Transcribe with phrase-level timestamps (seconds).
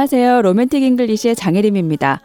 [0.00, 0.40] 안녕하세요.
[0.40, 2.22] 로맨틱 잉글리시의 장혜림입니다.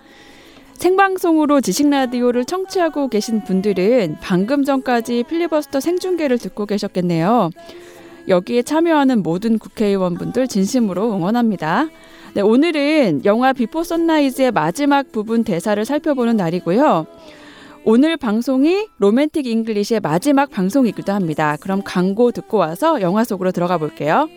[0.76, 7.50] 생방송으로 지식 라디오를 청취하고 계신 분들은 방금 전까지 필리버스터 생중계를 듣고 계셨겠네요.
[8.30, 11.90] 여기에 참여하는 모든 국회의원분들 진심으로 응원합니다.
[12.34, 17.06] 네, 오늘은 영화 비포 선라이즈의 마지막 부분 대사를 살펴보는 날이고요.
[17.84, 21.58] 오늘 방송이 로맨틱 잉글리시의 마지막 방송이기도 합니다.
[21.60, 24.30] 그럼 광고 듣고 와서 영화 속으로 들어가 볼게요.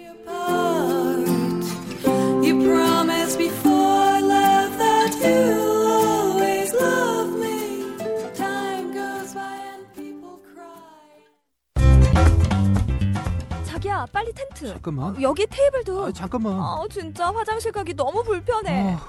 [13.78, 15.20] 자기야 빨리 텐트 잠깐만.
[15.22, 16.54] 여기 테이블도 아, 잠깐만.
[16.58, 19.00] 아 진짜 화장실 가기 너무 불편해 아,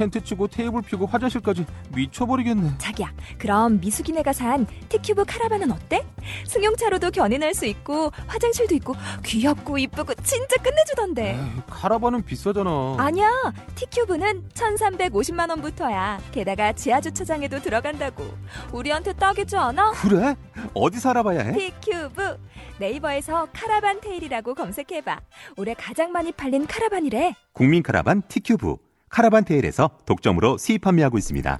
[0.00, 2.78] 텐트 치고 테이블 피고 화장실까지 미쳐버리겠네.
[2.78, 6.06] 자기야 그럼 미숙이네가 산 티큐브 카라반은 어때?
[6.46, 12.96] 승용차로도 견인할 수 있고 화장실도 있고 귀엽고 이쁘고 진짜 끝내주던데 에이, 카라반은 비싸잖아.
[12.98, 13.30] 아니야
[13.74, 18.24] 티큐브는 1350만 원부터야 게다가 지하 주차장에도 들어간다고
[18.72, 19.90] 우리한테 딱이지 않아?
[20.00, 20.34] 그래?
[20.72, 21.52] 어디서 알아봐야 해?
[21.52, 22.38] 티큐브
[22.78, 25.20] 네이버에서 카라반 테일이라고 검색해봐
[25.58, 28.76] 올해 가장 많이 팔린 카라반이래 국민 카라반 티큐브
[29.10, 31.58] 카라반 테일에서 독점으로 수입 판매하고 있습니다.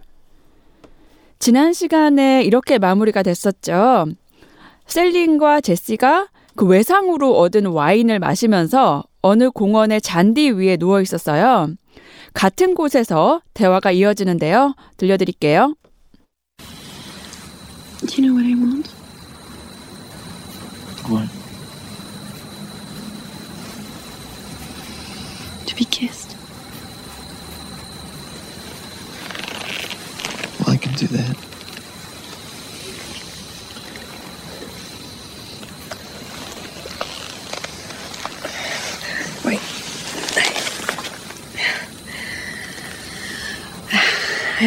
[1.39, 4.06] 지난 시간에 이렇게 마무리가 됐었죠.
[4.87, 11.69] 셀린과 제시가 그 외상으로 얻은 와인을 마시면서 어느 공원의 잔디 위에 누워 있었어요.
[12.34, 14.75] 같은 곳에서 대화가 이어지는데요.
[14.97, 15.75] 들려드릴게요.
[18.06, 18.91] Do you know what I want?
[21.09, 21.40] What?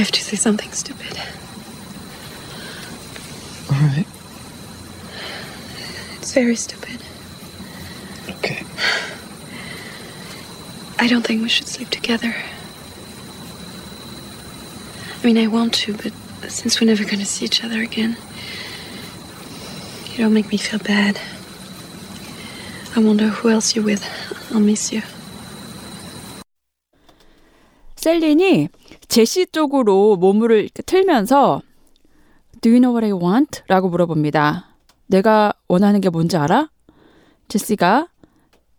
[0.03, 1.17] have to say something stupid.
[3.71, 4.07] All right.
[6.19, 7.01] It's very stupid.
[8.29, 8.65] Okay.
[10.99, 12.35] I don't think we should sleep together.
[15.23, 16.13] I mean, I want to, but
[16.51, 18.17] since we're never going to see each other again,
[20.13, 21.21] you don't make me feel bad.
[22.97, 24.05] I wonder who else you're with.
[24.53, 25.03] I'll miss you.
[28.09, 28.69] 셀린이
[29.14, 31.62] 제시 쪽으로 몸을 틀면서
[32.62, 33.62] Do you know what I want?
[33.68, 34.76] 라고 물어봅니다.
[35.06, 36.72] 내가 원하는 게 뭔지 알아?
[37.48, 38.08] 제시가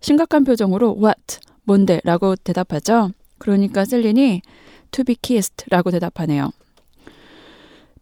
[0.00, 1.39] 심각한 표정으로 What?
[1.62, 2.00] 뭔데?
[2.03, 3.12] 라고 대답하죠.
[3.39, 4.43] 그러니까 셀린이
[4.91, 6.51] To be kissed 라고 대답하네요.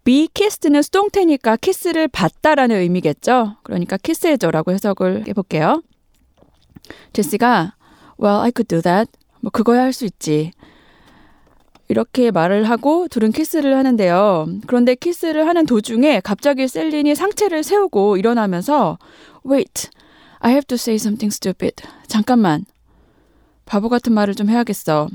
[0.03, 3.57] be kissed는 수동태니까 키스를 받다라는 의미겠죠.
[3.63, 5.83] 그러니까 키스해줘라고 해석을 해볼게요.
[7.13, 7.75] 제시가
[8.19, 9.13] Well, I could do that.
[9.43, 10.53] 뭐 그거야 할 수 있지.
[11.93, 14.47] 이렇게 말을 하고 둘은 키스를 하는데요.
[14.67, 18.97] 그런데 키스를 하는 도중에 갑자기 셀린이 상체를 세우고 일어나면서
[19.47, 19.91] Wait,
[20.39, 21.87] I have to say something stupid.
[22.07, 22.65] 잠깐만.
[23.67, 25.11] 바보 같은 말을 좀 해야겠어.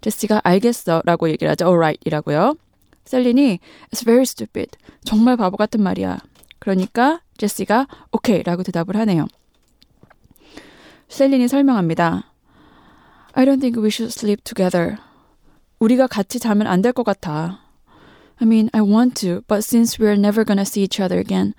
[0.00, 1.66] 제시가 알겠어 라고 얘기를 하죠.
[1.66, 2.54] Alright 이라고요.
[3.04, 3.58] 셀린이
[3.90, 4.78] It's very stupid.
[5.04, 6.18] 정말 바보 같은 말이야.
[6.60, 9.26] 그러니까 제시가 오케이 라고 대답을 하네요.
[11.08, 12.30] 셀린이 설명합니다.
[13.32, 14.98] I don't think we should sleep together.
[15.78, 17.60] 우리가 같이 자면 안 될 것 같아.
[18.38, 21.54] I mean, I want to, but since we're never gonna see each other again.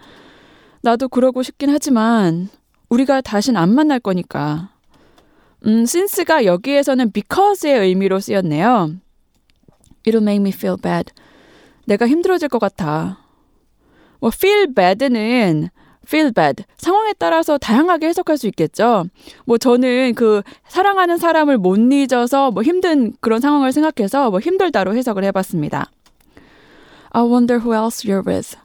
[0.81, 2.49] 나도 그러고 싶긴 하지만
[2.89, 4.69] 우리가 다신 안 만날 거니까.
[5.65, 8.95] 음, since가 여기에서는 because의 의미로 쓰였네요.
[10.05, 11.11] It'll make me feel bad.
[11.85, 13.17] 내가 힘들어질 것 같아.
[14.19, 15.69] 뭐 feel bad는
[16.07, 19.05] feel bad 상황에 따라서 다양하게 해석할 수 있겠죠.
[19.45, 25.23] 뭐 저는 그 사랑하는 사람을 못 잊어서 뭐 힘든 그런 상황을 생각해서 뭐 힘들다로 해석을
[25.25, 25.91] 해봤습니다.
[27.11, 28.57] I wonder who else you're with.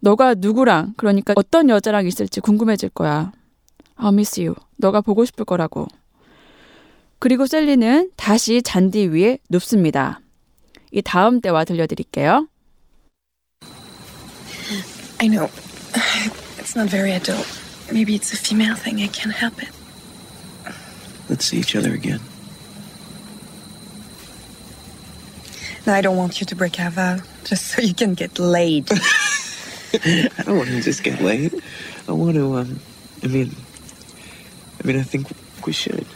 [0.00, 3.32] 너가 누구랑 그러니까 어떤 여자랑 있을지 궁금해질 거야.
[3.98, 4.54] I'll miss you.
[4.78, 5.86] 너가 보고 싶을 거라고.
[7.18, 10.20] 그리고 셀리는 다시 잔디 위에 눕습니다.
[10.90, 12.48] 이 다음 대화 들려드릴게요.
[15.20, 15.48] I know.
[16.72, 17.46] It's not very adult.
[17.92, 19.02] Maybe it's a female thing.
[19.02, 19.68] I can't help it.
[21.28, 22.20] Let's see each other again.
[25.86, 28.90] No, I don't want you to break our vow just so you can get laid.
[28.90, 31.52] I don't want to just get laid.
[32.08, 32.80] I want to, um,
[33.22, 33.54] I mean,
[34.82, 35.26] I mean, I think
[35.66, 36.06] we should.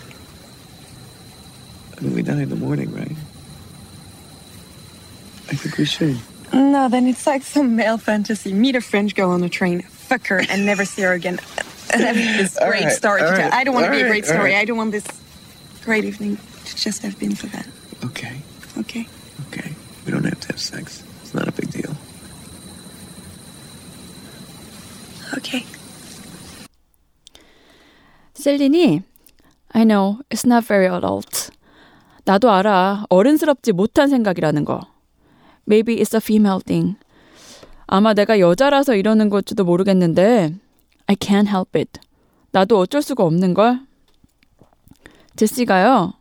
[1.99, 3.13] I mean, we die in the morning, right?
[5.51, 6.19] I think we should.
[6.51, 8.55] No, then it's like some male fantasy.
[8.55, 11.40] Meet a French girl on a train, fuck her, and never see her again.
[11.94, 13.50] And I mean, this All great right, story to all tell.
[13.50, 14.52] right, I don't want to all be a right, great all story.
[14.54, 14.62] right.
[14.62, 15.06] I don't want this
[15.84, 17.68] great evening to just have been for that.
[18.06, 18.42] Okay,
[18.78, 19.08] Okay?
[19.48, 19.72] okay.
[20.06, 21.04] We don't have to have sex.
[21.22, 21.96] It's not a big deal.
[25.38, 25.66] Okay.
[28.34, 29.04] 셀린이
[29.74, 31.52] I know it's not very adult.
[32.26, 33.06] 나도 알아.
[33.10, 34.82] 어른스럽지 못한 생각이라는 거.
[35.66, 36.96] Maybe it's a female thing.
[37.87, 40.55] 아마 내가 여자라서 이러는 걸지도 모르겠는데
[41.07, 42.01] I can't help it.
[42.51, 43.81] 나도 어쩔 수가 없는 걸.
[45.37, 46.15] 제시가요.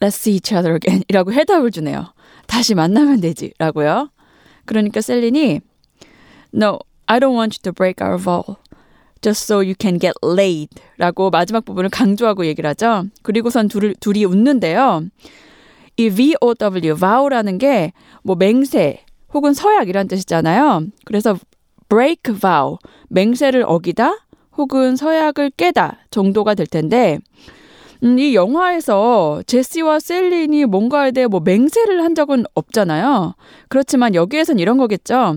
[0.00, 2.12] Let's see each other again 이라고 해답을 주네요.
[2.46, 4.10] 다시 만나면 되지 라고요.
[4.66, 5.60] 그러니까 셀린이
[6.54, 8.56] No, I don't want you to break our vow.
[9.22, 13.04] Just so you can get laid 라고 마지막 부분을 강조하고 얘기를 하죠.
[13.22, 15.04] 그리고선 둘, 둘이 웃는데요.
[15.96, 20.86] 이 VOW, vow라는 게 뭐 맹세 혹은 서약이란 뜻이잖아요.
[21.04, 21.36] 그래서
[21.88, 22.76] break vow,
[23.08, 24.14] 맹세를 어기다
[24.56, 27.18] 혹은 서약을 깨다 정도가 될 텐데
[28.04, 33.34] 음, 이 영화에서 제시와 셀린이 뭔가에 대해 뭐 맹세를 한 적은 없잖아요.
[33.68, 35.36] 그렇지만 여기에선 이런 거겠죠.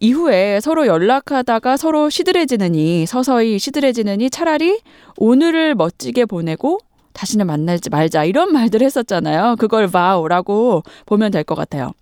[0.00, 4.80] 이후에 서로 연락하다가 서로 시들해지느니 서서히 시들해지느니 차라리
[5.16, 6.78] 오늘을 멋지게 보내고
[7.14, 9.56] 다시는 만나지 말자 이런 말들 했었잖아요.
[9.58, 11.92] 그걸 vow라고 보면 될 것 같아요.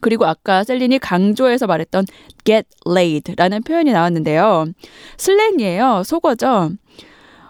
[0.00, 2.06] 그리고 아까 셀린이 강조해서 말했던
[2.44, 4.66] get laid라는 표현이 나왔는데요.
[5.16, 6.02] 슬랭이에요.
[6.04, 6.70] 속어죠.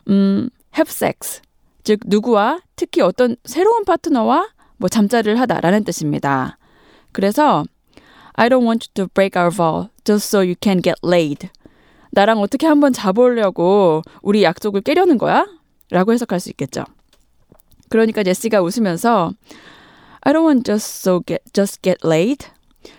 [0.09, 1.43] 음, have sex.
[1.85, 6.59] 즉 누구와 특히 어떤 새로운 파트너와 뭐 잠자리를 하다라는 뜻입니다.
[7.13, 7.65] 그래서
[8.35, 11.49] I don't want you to break our vow just so you can get laid.
[12.13, 15.47] 나랑 어떻게 한번 자보려고 우리 약속을 깨려는 거야?
[15.91, 16.85] 라고 해석할 수 있겠죠.
[17.89, 19.33] 그러니까 제시가 웃으면서
[20.27, 22.49] I don't want just so get just get laid.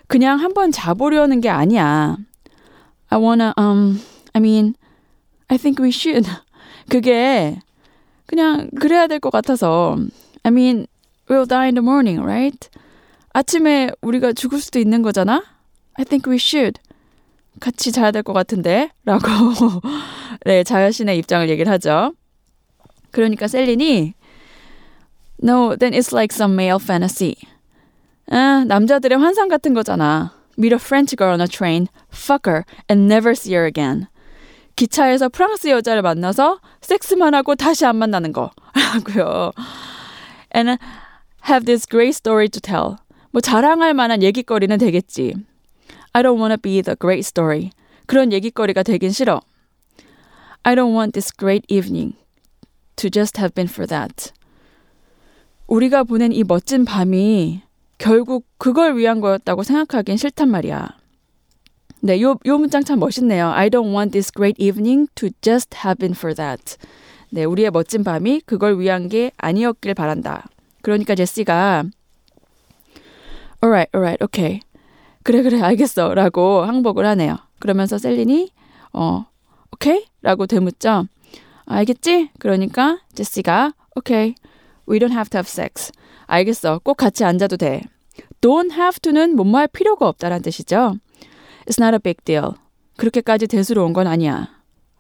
[0.07, 2.15] 그냥 한번 자보려는 게 아니야.
[3.09, 4.00] I wanna um
[4.33, 4.75] I mean
[5.50, 6.25] I think we should.
[6.89, 7.59] 그게
[8.27, 9.97] 그냥 그래야 될 것 같아서.
[10.44, 10.88] I mean
[11.27, 12.69] we'll die in the morning, right?
[13.33, 15.44] 아침에 우리가 죽을 수도 있는 거잖아?
[15.95, 16.79] I think we should.
[17.59, 18.89] 같이 자야 될 것 같은데?
[19.03, 19.27] 라고,
[20.45, 22.13] 네, 자신의 입장을 얘기를 하죠.
[23.12, 24.13] 그러니까 셀린이,
[25.41, 27.37] No, then it's like some male fantasy.
[28.31, 30.32] 아, 남자들의 환상 같은 거잖아.
[30.56, 34.06] Meet a French girl on a train, fuck her, and never see her again.
[34.76, 38.50] 기차에서 프랑스 여자를 만나서 섹스만 하고 다시 안 만나는 거.
[38.75, 39.53] 라고요.
[40.55, 40.79] And
[41.49, 42.97] have this great story to tell.
[43.32, 45.35] 뭐 자랑할 만한 얘기거리는 되겠지.
[46.12, 47.70] I don't want to be the great story.
[48.06, 49.41] 그런 얘기거리가 되긴 싫어.
[50.64, 52.14] I don't want this great evening
[52.97, 54.32] to just have been for that.
[55.68, 57.62] 우리가 보낸 이 멋진 밤이
[57.98, 60.90] 결국 그걸 위한 거였다고 생각하긴 싫단 말이야.
[62.02, 63.50] 네, 요, 요 문장 참 멋있네요.
[63.50, 66.78] I don't want this great evening to just have been for that.
[67.31, 70.48] 네, 우리의 멋진 밤이 그걸 위한 게 아니었길 바란다.
[70.81, 71.84] 그러니까 제시가
[73.63, 74.62] alright, alright, okay.
[75.24, 76.13] 그래, 그래, 알겠어.
[76.13, 77.38] 라고 항복을 하네요.
[77.60, 78.51] 그러면서 셀린이,
[78.94, 79.25] 어,
[79.74, 80.06] 오케이?
[80.22, 81.08] 라고 되묻죠.
[81.65, 82.30] 알겠지?
[82.39, 84.36] 그러니까 제시가, 오케이.
[84.88, 85.91] We don't have to have sex.
[86.25, 86.79] 알겠어.
[86.84, 87.82] 꼭 같이 앉아도 돼.
[88.41, 90.96] Don't have to는 할 필요가 없다란 뜻이죠.
[91.65, 92.53] It's not a big deal.
[92.98, 94.50] 그렇게까지 대수로운 건 아니야.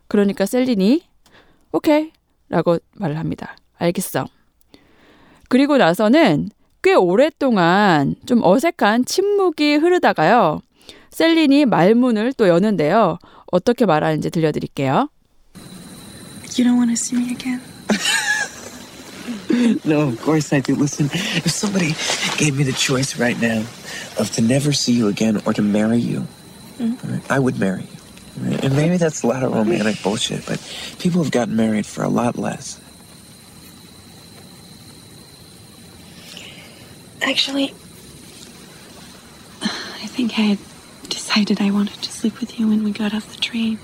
[0.07, 1.03] 그러니까 셀린이,
[1.71, 2.11] 오케이.
[2.49, 3.55] 라고 말을 합니다.
[3.77, 4.25] 알겠어.
[5.49, 6.49] 그리고 나서는
[6.81, 10.61] 꽤 오랫동안 좀 어색한 침묵이 흐르다가요.
[11.09, 13.17] 셀린이 말문을 또 여는데요.
[13.51, 15.09] 어떻게 말하는지 들려드릴게요.
[16.57, 17.61] You don't want to see me again?
[19.85, 20.75] No, of course I do.
[20.75, 21.95] Listen, if somebody
[22.37, 23.59] gave me the choice right now
[24.19, 26.27] of to never see you again or to marry you,
[26.77, 27.07] mm-hmm.
[27.07, 28.49] all right, I would marry you.
[28.49, 28.63] right?
[28.65, 30.59] And maybe that's a lot of romantic bullshit, but
[30.99, 32.79] people have gotten married for a lot less.
[37.21, 37.73] Actually,
[39.61, 40.59] I think I had
[41.09, 43.79] decided I wanted to sleep with you when we got off the train.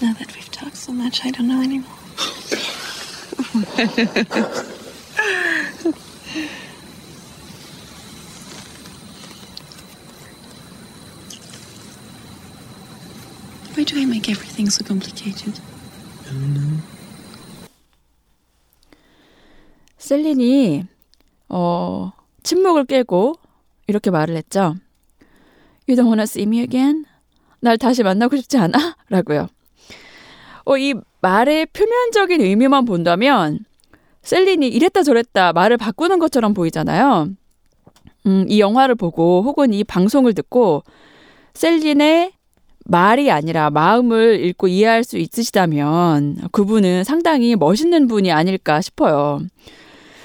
[0.00, 1.90] Now that we've talked so much, I don't know anymore.
[13.74, 15.60] Why do I make everything so complicated?
[19.98, 20.84] 셀린이
[21.48, 23.36] 어, 침묵을 깨고
[23.86, 24.76] 이렇게 말을 했죠.
[25.88, 27.04] You don't wanna see me again?
[27.60, 28.96] 날 다시 만나고 싶지 않아?
[29.08, 29.48] 라고요.
[30.64, 33.60] 어, 이 말의 표면적인 의미만 본다면
[34.22, 37.28] 셀린이 이랬다 저랬다 말을 바꾸는 것처럼 보이잖아요.
[38.26, 40.82] 음, 이 영화를 보고 혹은 이 방송을 듣고
[41.54, 42.32] 셀린의
[42.84, 49.40] 말이 아니라 마음을 읽고 이해할 수 있으시다면 그분은 상당히 멋있는 분이 아닐까 싶어요.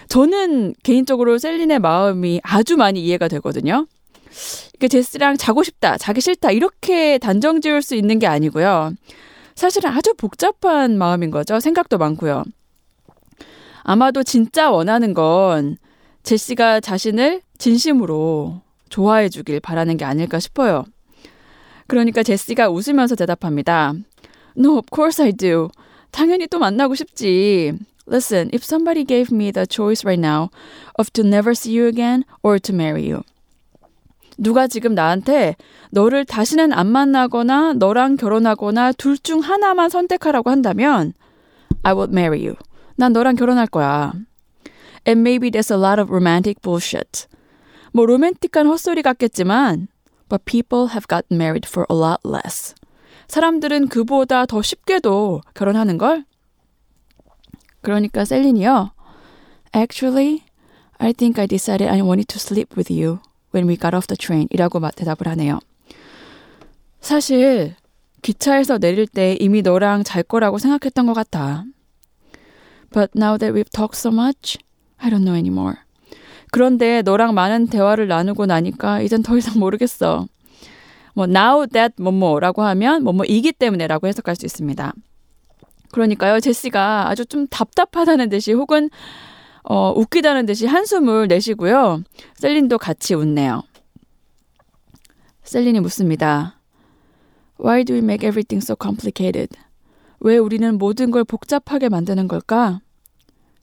[0.08, 3.88] 저는 개인적으로 셀린의 마음이 아주 많이 이해가 되거든요.
[4.76, 8.94] 이게 제스랑 자고 싶다, 자기 싫다 이렇게 단정 지을 수 있는 게 아니고요.
[9.58, 11.60] 사실은 아주 복잡한 마음인 거죠.
[11.60, 12.44] 생각도 많고요.
[13.82, 15.78] 아마도 진짜 원하는 건
[16.22, 20.86] 제시가 자신을 진심으로 좋아해 주길 바라는 게 아닐까 싶어요.
[21.88, 23.94] 그러니까 제시가 웃으면서 대답합니다.
[24.56, 25.70] No, of course I do.
[26.12, 27.74] 당연히 또 만나고 싶지.
[28.08, 30.50] Listen, if somebody gave me the choice right now
[31.00, 33.24] of to never see you again or to marry you.
[34.38, 35.56] 누가 지금 나한테
[35.92, 41.14] 너를 다시는 안 만나거나 너랑 결혼하거나 둘 중 하나만 선택하라고 한다면
[41.84, 42.56] I would marry you.
[42.96, 44.14] 난 너랑 결혼할 거야.
[45.08, 47.28] And maybe there's a lot of romantic bullshit.
[47.94, 49.88] 뭐 로맨틱한 헛소리 같겠지만
[50.30, 52.76] but people have gotten married for a lot less.
[53.28, 56.26] 사람들은 그보다 더 쉽게도 결혼하는 걸.
[57.82, 58.92] 그러니까 셀린이요.
[59.76, 60.44] Actually,
[60.98, 63.20] I think I decided I wanted to sleep with you
[63.58, 64.48] when we got off the train.
[64.52, 65.60] 이라고 대답을 하네요.
[67.02, 67.76] 사실
[68.22, 71.66] 기차에서 내릴 때 이미 너랑 잘 거라고 생각했던 것 같아.
[72.92, 74.58] But now that we've talked so much,
[74.98, 75.78] I don't know anymore.
[76.52, 80.28] 그런데 너랑 많은 대화를 나누고 나니까 이젠 더 이상 모르겠어.
[81.14, 84.94] 뭐 now that 뭐뭐라고 하면 뭐뭐이기 때문에라고 해석할 수 있습니다.
[85.92, 88.90] 그러니까요, 제시가 아주 좀 답답하다는 듯이 혹은
[89.70, 92.04] 어, 웃기다는 듯이 한숨을 내시고요.
[92.36, 93.64] 셀린도 같이 웃네요.
[95.44, 96.60] 셀린이 묻습니다.
[97.60, 99.58] Why do we make everything so complicated?
[100.22, 102.80] 왜 우리는 모든 걸 복잡하게 만드는 걸까?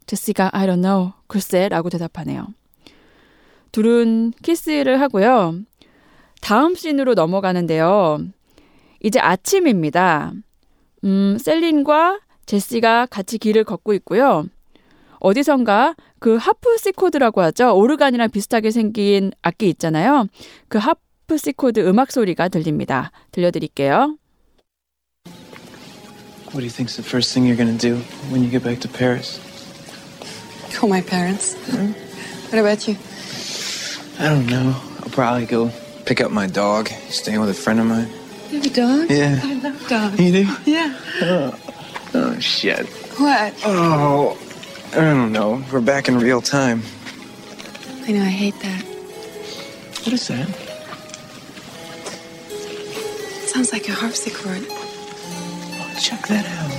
[0.07, 1.13] 제시가 I don't know.
[1.27, 2.49] 글쎄 라고 대답하네요.
[3.73, 5.61] 둘은 키스를 하고요.
[6.43, 8.19] 다음 씬으로 넘어가는데요.
[9.03, 10.33] 이제 아침입니다.
[11.05, 14.47] 음, 셀린과 제시가 같이 길을 걷고 있고요.
[15.25, 17.75] 어디선가 그 하프시코드라고 하죠.
[17.75, 20.27] 오르간이랑 비슷하게 생긴 악기 있잖아요.
[20.69, 23.11] 그 하프시코드 음악 소리가 들립니다.
[23.33, 24.19] 들려드릴게요.
[26.53, 27.97] What do you think's the first thing you're gonna do
[28.31, 29.41] when you get back to Paris?
[30.77, 31.57] Call my parents.
[32.53, 32.97] What about you?
[34.21, 34.77] I don't know.
[35.03, 35.71] I'll probably go
[36.05, 36.89] pick up my dog.
[36.89, 38.09] He's staying with a friend of mine.
[38.53, 39.11] You have a dog?
[39.11, 39.41] Yeah.
[39.43, 40.21] I love dogs.
[40.21, 40.47] You do?
[40.69, 40.93] Yeah.
[42.13, 42.87] Oh shit.
[43.19, 43.55] What?
[43.65, 44.37] Oh,
[44.97, 45.61] I don't know.
[45.73, 46.81] We're back in real time.
[48.07, 48.85] I know, I hate that.
[50.05, 50.49] What is that?
[53.49, 54.65] sounds like a harpsichord.
[54.71, 56.71] Oh, check that out.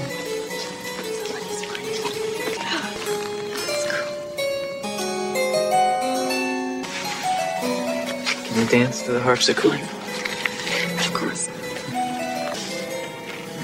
[8.46, 9.82] Can you dance to the harpsichord?
[9.82, 11.50] Of course.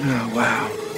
[0.03, 0.90] Oh wow.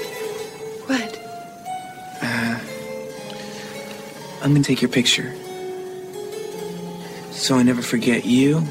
[4.43, 5.33] I'm gonna take your picture.
[7.31, 8.61] So I never forget you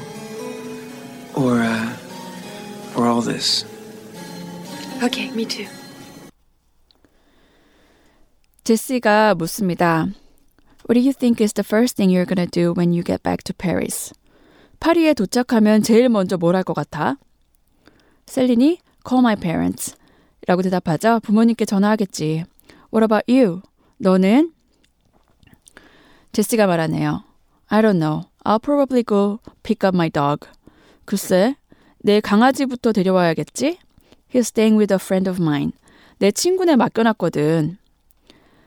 [1.35, 1.89] or uh
[2.95, 3.65] or all this.
[5.03, 5.67] Okay, me too.
[8.63, 10.07] 제시가 묻습니다.
[10.87, 13.43] What do you think is the first thing you're gonna do when you get back
[13.45, 14.13] to Paris?
[14.79, 17.17] 파리에 도착하면 제일 먼저 뭘 할 것 같아?
[18.25, 19.95] 셀린이 call my parents
[20.47, 21.19] 라고 대답하죠.
[21.21, 22.43] 부모님께 전화하겠지.
[22.93, 23.61] What about you?
[23.97, 24.51] 너는?
[26.33, 27.23] 제시가 말하네요.
[27.67, 28.23] I don't know.
[28.43, 30.47] I'll probably go pick up my dog.
[31.05, 31.55] 글쎄,
[31.99, 33.77] 내 강아지부터 데려와야겠지?
[34.33, 35.73] He's staying with a friend of mine.
[36.17, 37.77] 내 친구네 맡겨놨거든.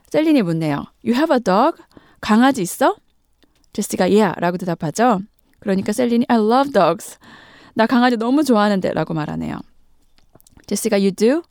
[0.08, 0.84] 셀린이 묻네요.
[1.04, 1.82] You have a dog?
[2.20, 2.96] 강아지 있어?
[3.72, 5.20] 제시가 yeah 라고 대답하죠.
[5.58, 7.18] 그러니까 셀린이 I love dogs.
[7.74, 9.58] 나 강아지 너무 좋아하는데 라고 말하네요.
[10.66, 11.42] 제시가 you do?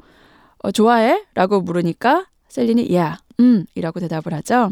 [0.59, 1.25] 어, 좋아해?
[1.33, 4.71] 라고 물으니까 셀린이 yeah, 음 이라고 대답을 하죠.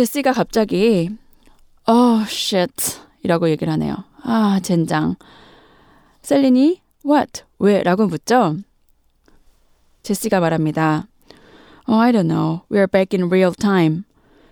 [0.00, 1.10] 제시가 갑자기
[1.86, 3.96] oh shit 이라고 얘기를 하네요.
[4.22, 5.16] 아 젠장.
[6.22, 7.42] 셀린이 what?
[7.58, 7.82] 왜?
[7.82, 8.56] 라고 묻죠.
[10.02, 11.06] 제시가 말합니다.
[11.86, 12.62] Oh, I don't know.
[12.70, 14.04] We're back in real time.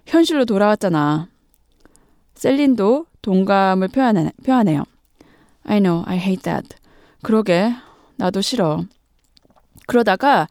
[0.07, 1.29] 현실로 돌아왔잖아.
[2.35, 4.85] 셀린도 동감을 표현하, 표하네요.
[5.65, 6.77] I know, I hate that.
[7.23, 7.73] 그러게,
[8.17, 8.85] 나도 싫어.
[9.87, 10.47] 그러다가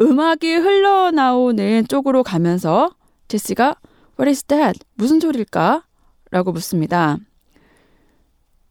[0.00, 2.90] 음악이 흘러나오는 쪽으로 가면서
[3.28, 3.76] 제시가
[4.20, 4.78] What is that?
[4.96, 5.82] 무슨 소릴까?
[6.30, 7.16] 라고 묻습니다.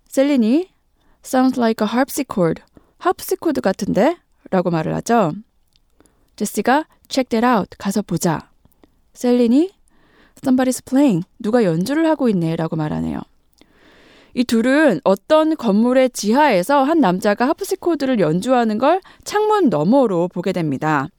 [0.08, 0.70] 셀린이
[1.26, 2.62] Sounds like a harpsichord.
[3.00, 4.16] 하프시코드 같은데?
[4.52, 5.34] 라고 말을 하죠.
[6.36, 7.70] 제시가 Check that out.
[7.80, 8.52] 가서 보자.
[9.14, 9.72] 셀린이
[10.36, 11.26] Somebody's playing.
[11.40, 12.56] 누가 연주를 하고 있네.
[12.56, 13.20] 라고 말하네요.
[14.36, 21.10] 이 둘은 어떤 건물의 지하에서 한 남자가 하프시코드를 연주하는 걸 창문 너머로 보게 됩니다.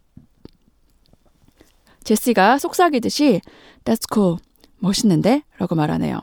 [2.04, 3.40] 제시가 속삭이듯이
[3.84, 4.38] That's cool.
[4.78, 5.42] 멋있는데?
[5.58, 6.20] 라고 말하네요.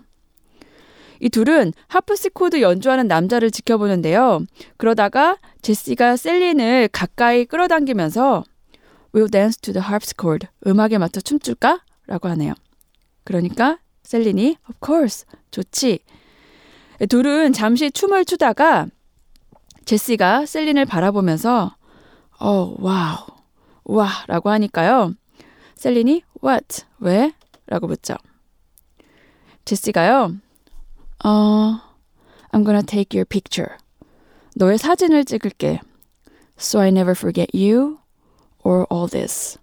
[1.20, 4.46] 이 둘은 하프시코드 연주하는 남자를 지켜보는데요.
[4.78, 8.44] 그러다가 제시가 셀린을 가까이 끌어당기면서
[9.14, 10.48] We'll dance to the harpsichord.
[10.68, 11.82] 음악에 맞춰 춤출까?
[12.06, 12.54] 라고 하네요.
[13.24, 15.26] 그러니까 셀린이 Of course.
[15.50, 16.00] 좋지.
[17.10, 18.88] 둘은 잠시 춤을 추다가
[19.86, 21.76] 제시가 셀린을 바라보면서
[22.40, 23.18] 어, 와우.
[23.86, 25.14] Why 라고 하니까요.
[25.76, 26.84] 셀린이 What?
[27.00, 27.32] 왜?
[27.68, 28.16] 라고 묻죠.
[29.66, 30.34] 제시가요.
[31.24, 31.80] 어,
[32.52, 33.76] I'm gonna take your picture.
[34.56, 35.82] 너의 사진을 찍을게.
[36.58, 38.00] So I never forget you
[38.64, 39.60] or all this.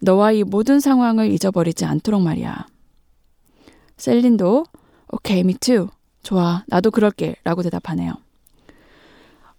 [0.00, 2.66] 너와 이 모든 상황을 잊어버리지 않도록 말이야.
[3.96, 4.64] 셀린도
[5.12, 5.88] Okay, me too.
[6.22, 7.36] 좋아, 나도 그럴게.
[7.42, 8.14] 라고 대답하네요.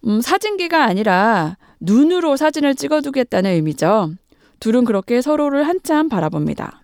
[0.06, 4.14] 음, 사진기가 아니라 눈으로 사진을 찍어두겠다는 의미죠.
[4.60, 6.81] 둘은 그렇게 서로를 한참 바라봅니다.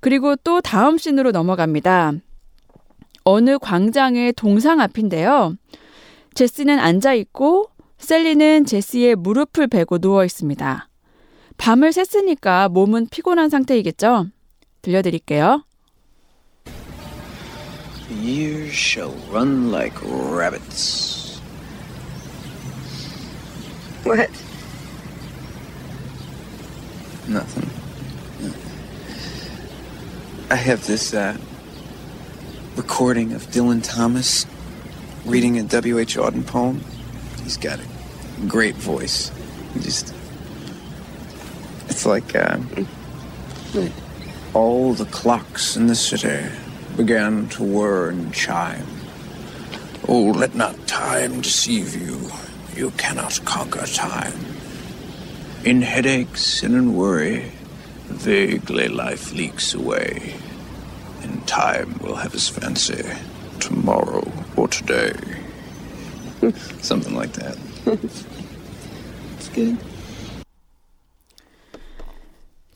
[0.00, 2.12] 그리고 또 다음 씬으로 넘어갑니다.
[3.24, 5.56] 어느 광장의 동상 앞인데요.
[6.34, 10.88] 제시는 앉아 있고 셀리는 제시의 무릎을 베고 누워 있습니다.
[11.58, 14.28] 밤을 샜으니까 몸은 피곤한 상태이겠죠?
[14.82, 15.64] 들려드릴게요.
[18.10, 21.42] Years shall run like rabbits.
[24.06, 24.30] What?
[27.28, 27.77] Nothing.
[30.50, 31.36] I have this uh,
[32.74, 34.46] recording of Dylan Thomas
[35.26, 36.16] reading a W.H.
[36.16, 36.80] Auden poem.
[37.42, 39.30] He's got a great voice.
[39.74, 40.14] He just.
[41.90, 42.60] It's like uh,
[44.54, 46.48] all the clocks in the city
[46.96, 48.86] began to whir and chime.
[50.08, 52.30] Oh, let not time deceive you.
[52.74, 54.32] You cannot conquer time.
[55.66, 57.52] In headaches and in worry,
[58.08, 60.34] vaguely life leaks away.
[61.28, 63.04] And time will have his fancy
[63.60, 64.24] tomorrow
[64.56, 65.12] or today.
[66.80, 67.58] Something like that.
[69.36, 69.76] It's good.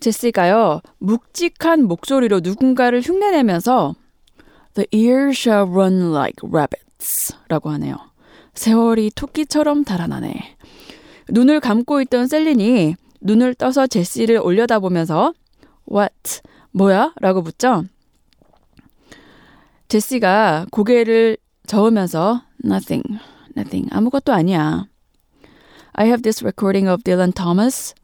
[0.00, 3.94] 제시가요, 묵직한 목소리로 누군가를 흉내내면서
[4.74, 7.96] The years shall run like rabbits 라고 하네요.
[8.54, 10.56] 세월이 토끼처럼 달아나네.
[11.30, 15.32] 눈을 감고 있던 셀린이 눈을 떠서 제시를 올려다보면서
[15.90, 16.40] What?
[16.72, 17.12] 뭐야?
[17.20, 17.84] 라고 묻죠.
[19.92, 23.18] 제시가 고개를 저으면서 Nothing,
[23.54, 23.90] nothing.
[23.92, 24.86] 아무것도 아니야.
[25.92, 27.94] I have this recording of Dylan Thomas.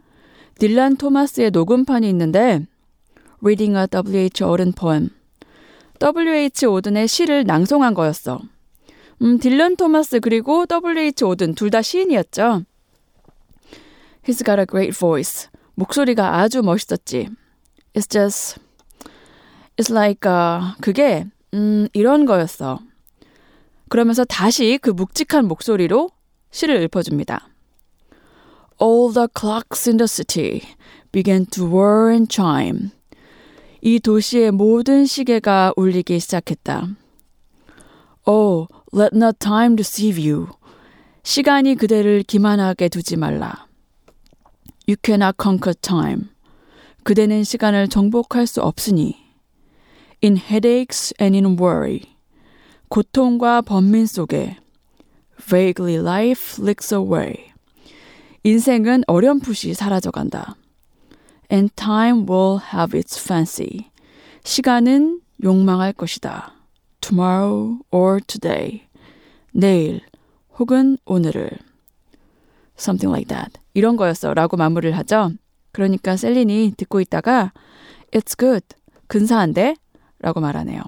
[0.59, 2.66] 딜란 토마스의 녹음판이 있는데
[3.40, 4.44] Reading a W.H.
[4.44, 5.09] Auden poem.
[5.98, 6.66] W.H.
[6.66, 8.42] 오든의 시를 낭송한 거였어.
[9.22, 11.24] 음, 딜런 토마스 그리고 W.H.
[11.24, 12.64] 오든 둘 다 시인이었죠.
[14.27, 15.48] He's got a great voice.
[15.74, 17.31] 목소리가 아주 멋있었지.
[17.94, 18.61] It's just,
[19.79, 21.24] it's like, uh, 그게,
[21.55, 22.81] 음, 이런 거였어.
[23.89, 26.11] 그러면서 다시 그 묵직한 목소리로
[26.51, 27.49] 시를 읊어줍니다.
[28.81, 30.61] All the clocks in the city
[31.11, 32.91] began to whir and chime.
[33.81, 36.89] 이 도시의 모든 시계가 울리기 시작했다.
[38.27, 40.49] Oh, let not time deceive you.
[41.23, 43.67] 시간이 그대를 기만하게 두지 말라.
[44.87, 46.25] You cannot conquer time.
[47.05, 49.28] 그대는 시간을 정복할 수 없으니.
[50.20, 52.02] In headaches and in worry.
[52.88, 54.57] 고통과 번민 속에.
[55.40, 57.52] Vaguely life leaks away.
[58.42, 60.57] 인생은 어렴풋이 사라져간다.
[61.52, 63.90] And time will have its fancy.
[64.42, 66.52] 시간은 욕망할 것이다.
[67.00, 68.88] Tomorrow or today.
[69.52, 70.00] 내일
[70.59, 71.50] 혹은 오늘을.
[72.76, 73.52] Something like that.
[73.74, 74.35] 이런 거였어.
[74.35, 75.31] 라고 마무리를 하죠.
[75.70, 77.52] 그러니까 셀린이 듣고 있다가
[78.11, 78.66] It's good.
[79.07, 79.76] 근사한데?
[80.20, 80.83] 라고 말하네요.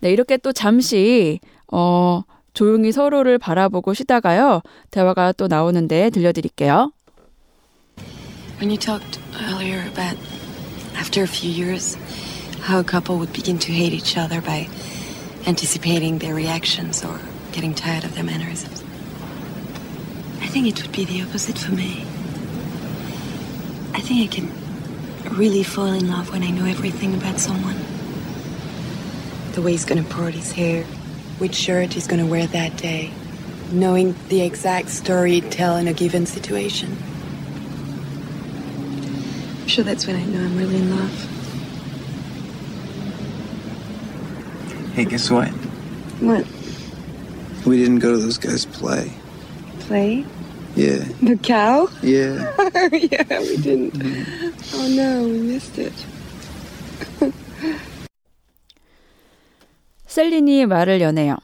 [0.00, 2.22] 네, 이렇게 또 잠시 어,
[2.54, 4.60] 조용히 서로를 바라보고 쉬다가요.
[4.90, 6.92] 대화가 또 나오는데 들려드릴게요.
[8.58, 10.16] When you talked earlier about
[10.96, 11.96] after a few years,
[12.60, 14.68] how a couple would begin to hate each other by
[15.46, 17.18] anticipating their reactions or
[17.52, 18.84] getting tired of their mannerisms.
[20.40, 22.04] I think it would be the opposite for me.
[23.94, 24.61] I think I can
[25.32, 27.76] really fall in love when I know everything about someone.
[29.52, 30.84] The way he's gonna part his hair,
[31.38, 33.10] which shirt he's gonna wear that day,
[33.70, 36.96] knowing the exact story he'd tell in a given situation.
[39.60, 41.28] I'm sure that's when I know I'm really in love.
[44.94, 45.48] Hey, guess what?
[46.20, 46.46] What?
[47.66, 49.12] We didn't go to those guys' play.
[49.80, 50.26] Play?
[50.74, 51.88] Yeah, The cow?
[52.02, 52.52] yeah.
[52.92, 53.92] yeah, we didn't.
[53.92, 54.41] Mm-hmm.
[54.74, 55.92] Oh no, we missed it.
[60.06, 61.36] 셀린이 말을 여네요.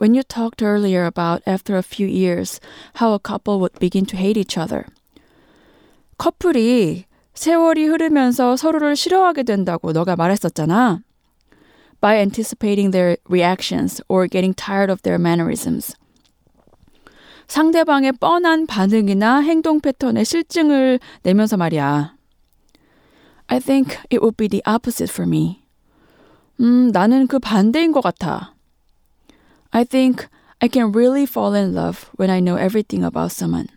[0.00, 2.60] When you talked earlier about after a few years
[3.00, 4.84] how a couple would begin to hate each other.
[6.18, 11.00] 커플이 세월이 흐르면서 서로를 싫어하게 된다고 너가 말했었잖아.
[12.00, 15.96] By anticipating their reactions or getting tired of their mannerisms.
[17.46, 22.14] 상대방의 뻔한 반응이나 행동 패턴에 실증을 내면서 말이야.
[23.48, 25.64] I think it would be the opposite for me.
[26.60, 28.54] 음, 나는 그 반대인 것 같아.
[29.70, 30.28] I think
[30.60, 33.68] I can really fall in love when I know everything about someone.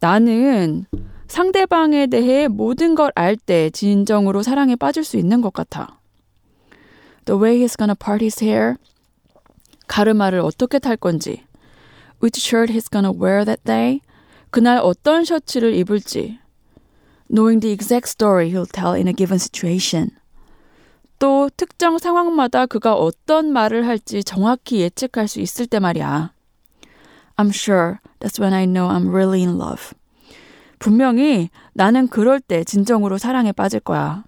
[0.00, 0.86] 나는
[1.28, 6.00] 상대방에 대해 모든 걸 알 때 진정으로 사랑에 빠질 수 있는 것 같아.
[7.24, 8.76] The way he's gonna part his hair,
[9.86, 11.44] 가르마를 어떻게 탈 건지,
[12.22, 14.00] which shirt he's gonna wear that day,
[14.50, 16.38] 그날 어떤 셔츠를 입을지,
[17.28, 20.10] knowing the exact story he'll tell in a given situation.
[21.18, 26.32] 또 특정 상황마다 그가 어떤 말을 할지 정확히 예측할 수 있을 때 말이야.
[27.36, 29.94] I'm sure that's when I know I'm really in love.
[30.78, 34.24] 분명히 나는 그럴 때 진정으로 사랑에 빠질 거야.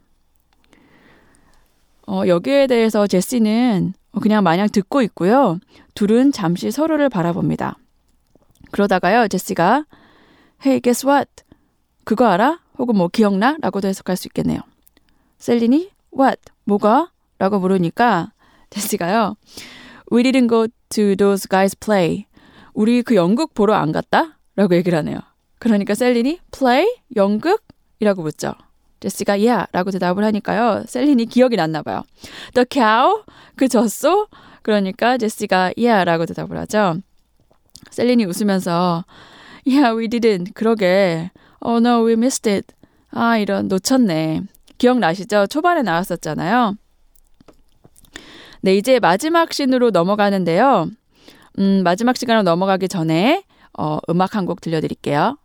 [2.06, 5.58] 어, 여기에 대해서 제시는 그냥 마냥 듣고 있고요.
[5.94, 7.76] 둘은 잠시 서로를 바라봅니다.
[8.70, 9.84] 그러다가요, 제시가
[10.64, 11.28] Hey, guess what?
[12.04, 12.60] 그거 알아?
[12.78, 13.56] 혹은 뭐 기억나?
[13.60, 14.60] 라고도 해석할 수 있겠네요.
[15.38, 16.40] 셀린이 What?
[16.64, 17.10] 뭐가?
[17.38, 18.32] 라고 물으니까
[18.70, 19.36] 제시가요.
[20.12, 22.26] We didn't go to those guys play.
[22.72, 24.38] 우리 그 연극 보러 안 갔다?
[24.56, 25.18] 라고 얘기를 하네요.
[25.58, 26.86] 그러니까 셀린이 play?
[27.16, 27.62] 연극?
[28.00, 28.54] 이라고 묻죠.
[29.00, 30.84] 제시가 yeah 라고 대답을 하니까요.
[30.86, 32.02] 셀린이 기억이 났나 봐요.
[32.54, 33.24] The cow?
[33.56, 34.28] 그 젖소?
[34.62, 36.96] 그러니까 제시가 yeah 라고 대답을 하죠.
[37.90, 39.04] 셀린이 웃으면서
[39.66, 40.52] Yeah, we didn't.
[40.52, 41.30] 그러게.
[41.64, 42.66] Oh no, we missed it.
[43.10, 44.42] 아, 이런 놓쳤네.
[44.78, 45.46] 기억나시죠?
[45.46, 46.76] 초반에 나왔었잖아요.
[48.60, 50.88] 네, 이제 마지막 씬으로 넘어가는데요.
[51.58, 53.44] 음, 마지막 시간으로 넘어가기 전에
[53.78, 55.36] 어, 음악 한 곡 들려드릴게요.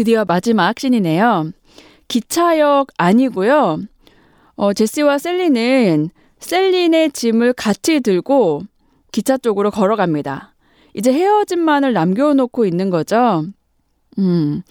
[0.00, 1.52] 드디어 마지막 씬이네요.
[2.08, 3.80] 기차역 아니고요.
[4.56, 6.08] 어, 제시와 셀린은
[6.38, 8.62] 셀린의 짐을 같이 들고
[9.12, 10.54] 기차 쪽으로 걸어갑니다.
[10.94, 13.44] 이제 헤어짐만을 남겨놓고 있는 거죠.
[14.18, 14.62] 음,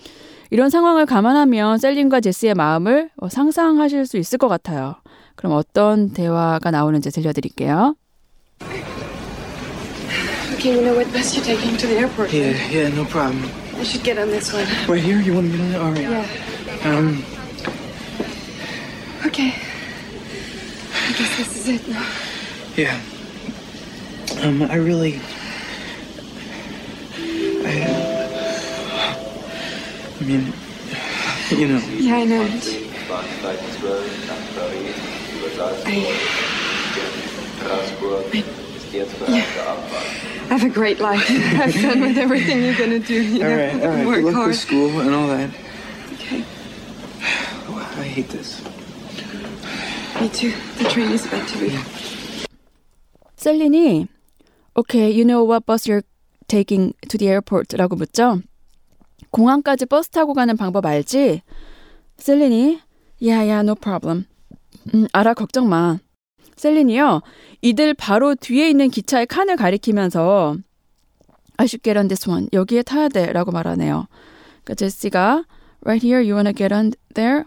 [0.49, 4.95] 이런 상황을 감안하면 셀린과 제시의 마음을 어, 상상하실 수 있을 것 같아요.
[5.35, 7.95] 그럼 어떤 대화가 나오는지 들려드릴게요.
[10.55, 12.33] Okay, you know what bus you're taking to the airport?
[12.33, 13.47] Yeah, yeah, no problem.
[13.79, 14.65] You should get on this one.
[14.89, 15.21] Right here?
[15.21, 15.75] You want to get on it?
[15.77, 16.01] All right.
[16.01, 16.97] Yeah.
[16.97, 17.23] Um,
[19.25, 19.53] Okay.
[20.93, 22.05] I guess this is it now.
[22.75, 22.99] yeah.
[24.41, 25.21] Um, I really.
[27.65, 27.67] I.
[30.19, 30.53] I mean,
[31.51, 31.79] you know.
[31.97, 32.41] Yeah, I know.
[32.41, 32.45] I.
[35.85, 35.89] I.
[40.49, 41.27] Have a great life.
[41.27, 43.13] Have fun with everything you're gonna do.
[43.21, 44.05] You All know, right, all right.
[44.07, 44.47] work Good luck hard.
[44.49, 45.49] with school and all that.
[46.13, 46.43] Okay.
[47.69, 48.61] Oh, I hate this.
[50.19, 50.53] Me too.
[50.79, 51.79] The train is about to leave.
[53.37, 54.07] 셀린이
[54.75, 56.03] Okay, you know what bus you're
[56.47, 57.69] taking to the airport?
[57.77, 58.41] 라고 묻죠.
[59.31, 61.41] 공항까지 버스 타고 가는 방법 알지?
[62.17, 62.79] 셀린이
[63.21, 64.25] Yeah, yeah, no problem.
[64.93, 65.99] 음, 알아, 걱정 마.
[66.59, 67.21] 셀린이요.
[67.61, 70.57] 이들 바로 뒤에 있는 기차의 칸을 가리키면서
[71.55, 72.47] I should get on this one.
[72.51, 73.31] 여기에 타야 돼.
[73.31, 74.07] 라고 말하네요.
[74.63, 75.45] 그러니까 제시가
[75.85, 77.45] Right here, you wanna get on there?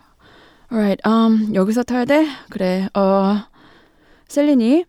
[0.73, 2.27] Alright, um, 여기서 타야 돼?
[2.49, 3.45] 그래, 어,
[4.29, 4.87] 셀린이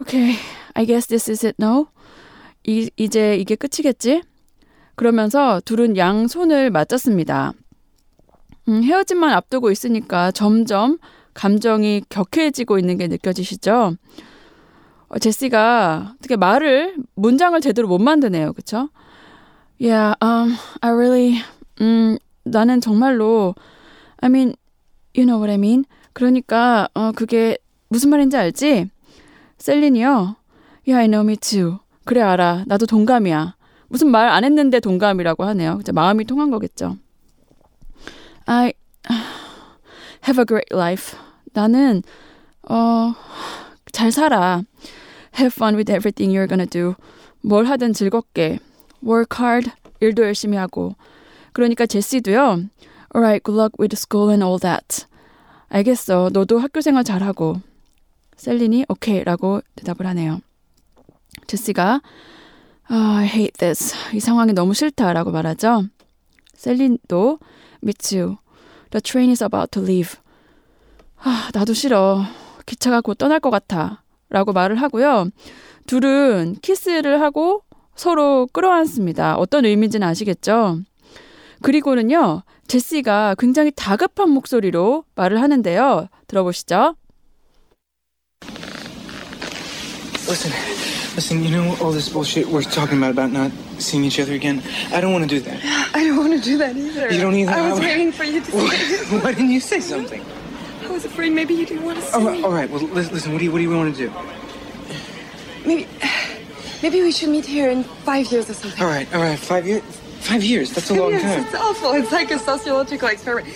[0.00, 0.36] Okay,
[0.74, 1.86] I guess this is it now.
[2.64, 4.22] 이, 이제 이게 끝이겠지?
[4.94, 7.54] 그러면서 둘은 양 손을 맞잡습니다.
[8.68, 10.98] 음, 헤어짐만 앞두고 있으니까 점점
[11.40, 13.96] 감정이 격해지고 있는 게 느껴지시죠?
[15.08, 18.90] 어, 제시가 어떻게 말을 문장을 제대로 못 만드네요, 그렇죠?
[19.80, 21.42] Yeah, um, I really,
[21.80, 23.54] 음, 나는 정말로,
[24.20, 24.54] I mean,
[25.16, 25.86] you know what I mean?
[26.12, 27.56] 그러니까 어 그게
[27.88, 28.90] 무슨 말인지 알지?
[29.56, 30.36] 셀린이요.
[30.86, 31.78] Yeah, I know me too.
[32.04, 32.64] 그래 알아.
[32.66, 33.54] 나도 동감이야.
[33.88, 35.78] 무슨 말 안 했는데 동감이라고 하네요.
[35.80, 36.98] 이제 마음이 통한 거겠죠.
[38.44, 38.74] I
[40.28, 41.16] have a great life.
[41.52, 42.02] 나는
[42.68, 43.14] 어,
[43.92, 44.62] 잘 살아.
[45.38, 46.94] Have fun with everything you're gonna do.
[47.42, 48.58] 뭘 하든 즐겁게.
[49.02, 49.70] Work hard.
[50.00, 50.94] 일도 열심히 하고.
[51.52, 52.64] 그러니까 제시도요.
[53.14, 55.06] Alright, good luck with school and all that.
[55.68, 56.30] 알겠어.
[56.32, 57.60] 너도 학교 생활 잘하고.
[58.36, 60.40] 셀린이 오케이 라고 대답을 하네요.
[61.46, 62.00] 제시가
[62.90, 63.94] oh, I hate this.
[64.14, 65.84] 이 상황이 너무 싫다 라고 말하죠.
[66.54, 67.38] 셀린도
[67.82, 68.38] Me too.
[68.90, 70.18] The train is about to leave.
[71.22, 72.24] 아, 나도 싫어.
[72.66, 74.02] 기차가 곧 떠날 것 같아.
[74.28, 75.30] 라고 말을 하고요.
[75.86, 77.62] 둘은 키스를 하고
[77.96, 79.36] 서로 끌어안습니다.
[79.36, 80.80] 어떤 의미인지는 아시겠죠?
[81.62, 86.08] 그리고는요, 제시가 굉장히 다급한 목소리로 말을 하는데요.
[86.26, 86.94] 들어보시죠.
[90.28, 90.52] Listen,
[91.16, 94.62] listen, you know all this bullshit we're talking about about not seeing each other again?
[94.94, 95.58] I don't want to do that.
[95.92, 97.10] I don't want to do that either.
[97.12, 97.50] You don't either?
[97.50, 100.22] I was waiting for you to say Why didn't you say something?
[100.99, 102.27] I was afraid maybe you didn't want to see All me.
[102.27, 102.69] right, all right.
[102.69, 103.31] Well, lis- listen.
[103.31, 104.11] What do you What do you want to do?
[105.65, 105.87] Maybe,
[106.83, 108.81] maybe we should meet here in five years or something.
[108.83, 109.39] All right, all right.
[109.39, 109.83] Five years.
[110.21, 110.71] Five years.
[110.73, 111.43] That's a long yes, time.
[111.45, 111.91] it's awful.
[111.93, 113.55] It's like a sociological experiment.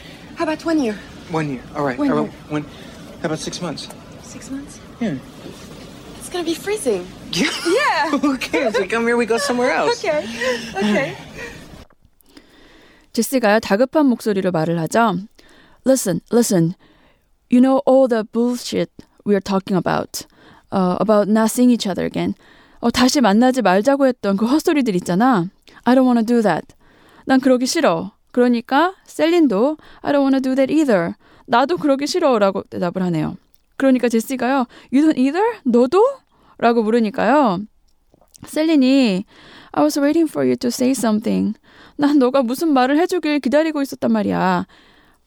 [0.35, 0.95] How about one year?
[1.31, 1.63] One year.
[1.75, 1.97] All right.
[1.97, 2.25] One all year.
[2.25, 2.51] right.
[2.51, 2.63] When?
[3.21, 3.87] How about six months?
[4.23, 4.79] Six months?
[4.99, 5.15] Yeah.
[6.19, 7.07] It's gonna be freezing.
[7.31, 7.49] Yeah.
[7.67, 8.17] Yeah.
[8.19, 8.75] Who cares?
[8.77, 9.17] We come here.
[9.17, 9.99] We go somewhere else.
[10.03, 10.23] okay.
[10.75, 11.15] Okay.
[13.13, 15.17] 제시가 다급한 목소리로 말을 하죠.
[15.84, 16.76] Listen, listen.
[17.50, 18.90] You know all the bullshit
[19.24, 20.26] we're talking about.
[20.70, 22.34] Uh, about not seeing each other again.
[22.80, 25.48] 어, 다시 만나지 말자고 했던 그 헛소리들 있잖아.
[25.84, 26.74] I don't want to do that.
[27.26, 28.12] 난 그러기 싫어.
[28.32, 31.14] 그러니까 셀린도 I don't want to do that either.
[31.46, 33.36] 나도 그러기 싫어라고 대답을 하네요.
[33.76, 34.66] 그러니까 제시가요.
[34.92, 35.58] You don't either?
[35.64, 36.04] 너도?
[36.58, 37.60] 라고 물으니까요.
[38.46, 39.24] 셀린이
[39.72, 41.54] I was waiting for you to say something.
[41.96, 44.66] 난 너가 무슨 말을 해주길 기다리고 있었단 말이야.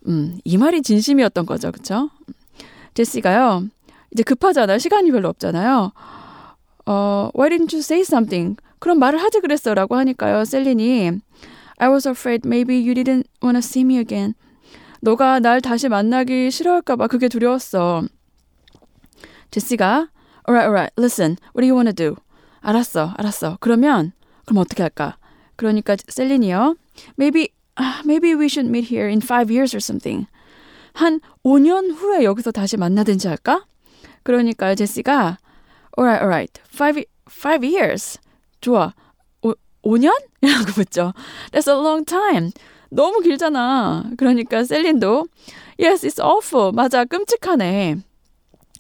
[0.08, 1.72] 음, 이 말이 진심이었던 거죠.
[1.72, 2.10] 그쵸?
[2.94, 3.66] 제시가요.
[4.12, 4.78] 이제 급하잖아요.
[4.78, 5.92] 시간이 별로 없잖아요.
[6.86, 8.58] 어, why didn't you say something?
[8.80, 9.74] 그럼 말을 하지 그랬어.
[9.74, 10.46] 라고 하니까요.
[10.46, 11.12] 셀린이
[11.78, 14.34] I was afraid maybe you didn't want to see me again.
[15.02, 18.04] 너가 날 다시 만나기 싫어할까봐 그게 두려웠어.
[19.52, 20.10] 제시가
[20.48, 20.94] Alright, alright.
[20.96, 21.38] Listen.
[21.54, 22.16] What do you want to do?
[22.62, 23.58] 알았어, 알았어.
[23.60, 24.14] 그러면
[24.46, 25.18] 그럼 어떻게 할까?
[25.56, 26.76] 그러니까 셀린이요.
[27.18, 30.28] Maybe, ah, maybe we should meet here in five years or something.
[30.94, 33.66] 한 5년 후에 여기서 다시 만나든지 할까?
[34.24, 35.38] 그러니까 제시가
[35.98, 36.62] Alright, alright.
[36.68, 38.20] Five, five years.
[38.62, 38.94] 좋아.
[39.42, 40.12] 오, 5년?
[40.42, 41.14] 이라고 묻죠.
[41.52, 42.52] That's a long time.
[42.90, 44.04] 너무 길잖아.
[44.18, 45.28] 그러니까 셀린도
[45.80, 46.72] Yes, it's awful.
[46.72, 47.98] 맞아, 끔찍하네.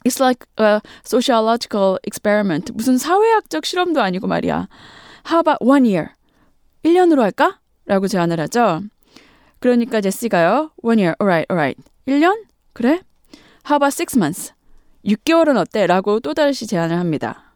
[0.05, 2.71] It's like a sociological experiment.
[2.73, 4.67] 무슨 사회학적 실험도 아니고 말이야.
[5.27, 6.11] How about one year?
[6.83, 7.59] 1년으로 할까?
[7.85, 8.81] 라고 제안을 하죠.
[9.59, 10.71] 그러니까 제시가요.
[10.83, 11.15] One year.
[11.19, 11.81] Alright, alright.
[12.07, 12.45] 1년?
[12.73, 13.01] 그래?
[13.67, 14.53] How about six months?
[15.05, 15.87] 6개월은 어때?
[15.87, 17.53] 라고 또다시 제안을 합니다.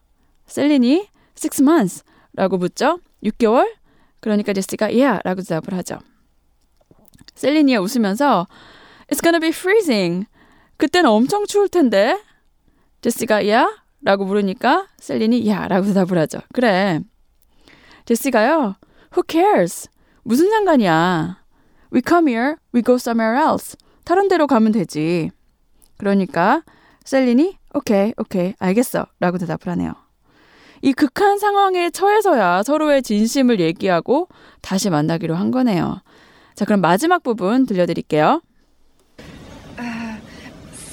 [0.48, 3.00] 셀린이 six months 라고 묻죠.
[3.24, 3.76] 6개월?
[4.20, 6.00] 그러니까 제시가 yeah 라고 대답을 하죠.
[7.36, 8.48] 셀린이 웃으면서
[9.12, 10.28] It's gonna be freezing.
[10.78, 12.22] 그때는 엄청 추울 텐데.
[13.02, 13.66] 제시가 yeah?
[14.02, 16.40] 라고 물으니까 셀린이 yeah 라고 대답을 하죠.
[16.54, 17.00] 그래.
[18.06, 18.76] 제시가요.
[19.14, 19.90] Who cares?
[20.30, 21.40] 무슨 상관이야.
[21.92, 23.76] We come here, we go somewhere else.
[24.06, 25.32] 다른 데로 가면 되지.
[25.98, 26.62] 그러니까
[27.04, 29.08] 셀린이 오케이, 오케이, 알겠어.
[29.20, 29.96] 라고 대답을 하네요.
[30.84, 34.28] 이 극한 상황에 처해서야 서로의 진심을 얘기하고
[34.62, 36.04] 다시 만나기로 한 거네요.
[36.54, 38.44] 자, 그럼 마지막 부분 들려드릴게요.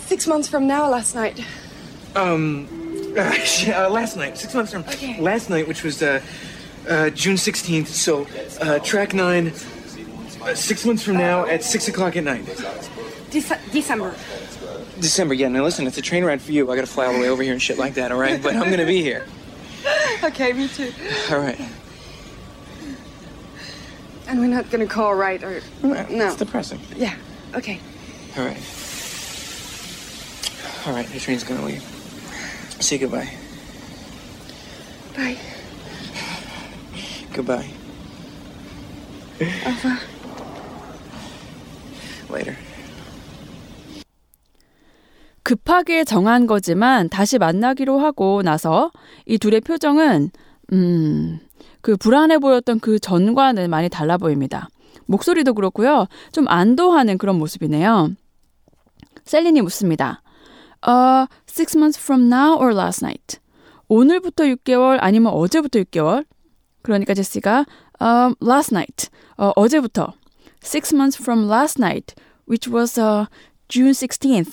[0.06, 1.44] Six months from now, last night.
[2.16, 2.66] Um,
[3.14, 4.82] uh, yeah, uh, last night, six months from
[5.22, 6.22] last night, which was uh,
[6.88, 7.88] uh, June 16th.
[7.88, 8.26] So,
[8.60, 9.48] uh, track nine,
[10.42, 12.44] uh, six months from now at six o'clock at night.
[13.30, 14.14] Dece- December.
[15.00, 15.48] December, yeah.
[15.48, 16.70] Now listen, it's a train ride for you.
[16.70, 18.42] I gotta fly all the way over here and shit like that, all right?
[18.42, 19.26] But I'm gonna be here.
[20.24, 20.92] Okay, me too.
[21.30, 21.60] All right.
[24.26, 25.94] And we're not gonna call right or no.
[26.08, 26.80] It's depressing.
[26.96, 27.14] Yeah.
[27.54, 27.78] Okay.
[28.36, 28.56] All right.
[30.86, 31.82] All right, the train's gonna leave.
[32.80, 33.30] Say goodbye.
[35.14, 35.38] Bye.
[37.36, 37.68] Goodbye.
[42.32, 42.56] Later.
[45.42, 48.90] 급하게 정한 거지만 다시 만나기로 하고 나서
[49.26, 50.30] 이 둘의 표정은
[50.72, 51.38] 음,
[51.82, 54.68] 그 불안해 보였던 그 전과는 많이 달라 보입니다.
[55.04, 56.06] 목소리도 그렇고요.
[56.32, 58.12] 좀 안도하는 그런 모습이네요.
[59.24, 60.22] 셀린이 묻습니다.
[60.86, 63.38] 어, six months from now or last night?
[63.88, 66.24] 오늘부터 6개월 아니면 어제부터 6개월?
[66.86, 67.66] 그러니까 제시가
[68.00, 70.14] um, last night 어, 어제부터
[70.62, 72.14] six months from last night
[72.46, 73.26] which was uh,
[73.68, 74.52] June 16th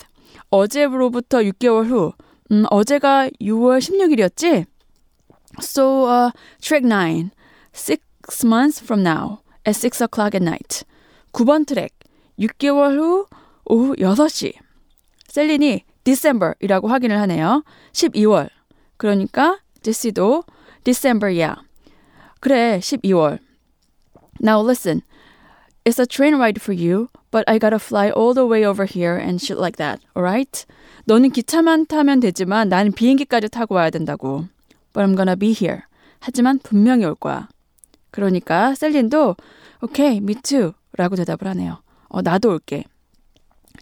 [0.50, 2.12] 어제로부터 6개월 후
[2.50, 4.66] 음, 어제가 6월 16일이었지?
[5.60, 7.30] So uh, track 9
[7.72, 8.02] six
[8.44, 10.82] months from now at 6 o'clock at night
[11.32, 11.94] 9번 트랙
[12.40, 13.26] 6개월 후
[13.64, 14.54] 오후 6시
[15.28, 17.64] 셀린이 December이라고 확인을 하네요.
[17.92, 18.50] 12월.
[18.96, 20.44] 그러니까 제시도
[20.84, 21.60] December, yeah.
[22.44, 23.38] 그래, 12월.
[24.38, 25.00] Now listen.
[25.86, 29.16] It's a train ride for you, but I gotta fly all the way over here
[29.16, 30.02] and shit like that.
[30.14, 30.66] Alright?
[31.06, 34.46] 너는 기차만 타면 되지만 나는 비행기까지 타고 와야 된다고.
[34.92, 35.84] But I'm gonna be here.
[36.20, 37.48] 하지만 분명히 올 거야.
[38.10, 39.36] 그러니까 셀린도
[39.82, 40.74] Okay, me too.
[40.98, 41.78] 라고 대답을 하네요.
[42.08, 42.84] 어, 나도 올게.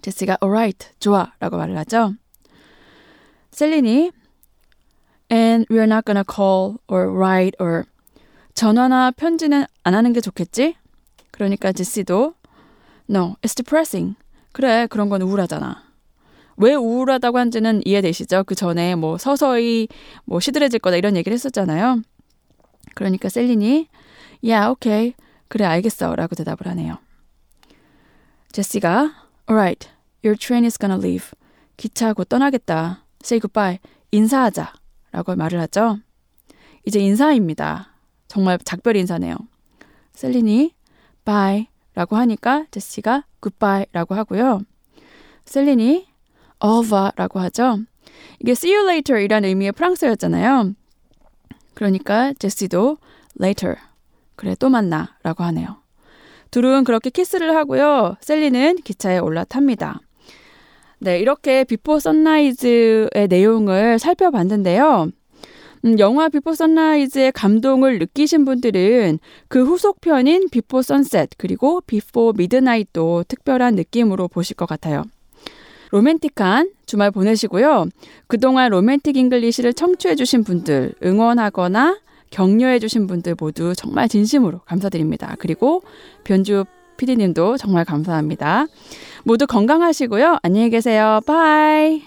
[0.03, 2.15] 제시가 alright, 좋아 라고 말을 하죠.
[3.51, 4.13] 셀린이
[5.33, 7.87] and we're not gonna call or write or
[8.55, 10.77] 전화나 편지는 안 하는 게 좋겠지?
[11.31, 12.35] 그러니까 제시도
[13.09, 14.17] no, it's depressing.
[14.53, 15.83] 그래, 그런 건 우울하잖아.
[16.57, 18.45] 왜 우울하다고 한지는 이해되시죠?
[18.45, 19.89] 그 전에 뭐 서서히
[20.25, 22.03] 뭐 시들해질 거다 이런 얘기를 했었잖아요.
[22.95, 23.89] 그러니까 셀린이
[24.45, 25.15] yeah, okay.
[25.49, 26.15] 그래, 알겠어.
[26.15, 26.99] 라고 대답을 하네요.
[28.53, 29.13] 제시가
[29.49, 29.89] Alright,
[30.25, 31.31] your train is gonna leave.
[31.77, 33.05] 기차 곧 떠나겠다.
[33.23, 33.79] Say goodbye.
[34.11, 34.73] 인사하자.
[35.11, 35.99] 라고 말을 하죠.
[36.87, 37.92] 이제 인사입니다.
[38.33, 39.37] 정말 작별 인사네요.
[40.15, 40.75] 셀린이
[41.27, 44.63] bye 라고 하니까 제시가 goodbye 라고 하고요.
[45.45, 46.07] 셀린이
[46.59, 47.81] revoir 라고 하죠.
[48.41, 50.73] 이게 see you later 이라는 의미의 프랑스어였잖아요.
[51.75, 52.97] 그러니까 제시도
[53.39, 53.77] later.
[54.35, 55.83] 그래, 또 만나 라고 하네요.
[56.51, 58.17] 둘은 그렇게 키스를 하고요.
[58.23, 60.01] 셀린은 기차에 올라탑니다.
[61.01, 65.11] 네, 이렇게 비포 선라이즈의 내용을 살펴봤는데요.
[65.85, 69.19] 음, 영화 비포 선라이즈의 감동을 느끼신 분들은
[69.49, 75.05] 그 후속편인 비포 선셋 그리고 비포 미드나잇도 특별한 느낌으로 보실 것 같아요.
[75.91, 77.87] 로맨틱한 주말 보내시고요.
[78.27, 81.99] 그동안 로맨틱 잉글리시를 청취해 주신 분들, 응원하거나
[82.31, 85.37] 격려해 주신 분들 모두 정말 진심으로 감사드립니다.
[85.39, 85.83] 그리고
[86.25, 86.65] 변주
[86.97, 88.67] PD님도 정말 감사합니다.
[89.25, 90.39] 모두 건강하시고요.
[90.43, 91.21] 안녕히 계세요.
[91.27, 92.03] Bye.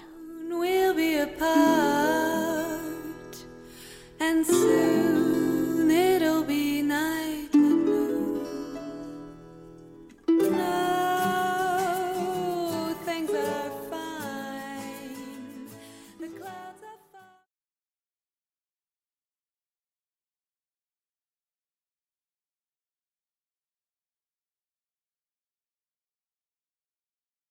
[4.26, 5.15] And soon.